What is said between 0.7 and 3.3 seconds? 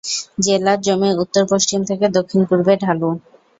জমি উত্তর-পশ্চিম থেকে দক্ষিণ-পূর্বে ঢালু।